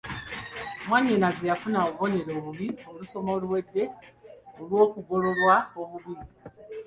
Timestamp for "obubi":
2.39-2.67, 5.81-6.15